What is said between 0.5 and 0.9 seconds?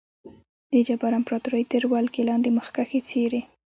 د